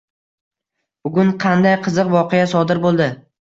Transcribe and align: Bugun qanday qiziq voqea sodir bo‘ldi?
Bugun 1.07 1.29
qanday 1.43 1.77
qiziq 1.89 2.11
voqea 2.15 2.49
sodir 2.55 2.83
bo‘ldi? 2.89 3.11